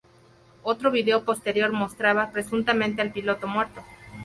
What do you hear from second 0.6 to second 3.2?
Otro vídeo posterior mostraba presuntamente al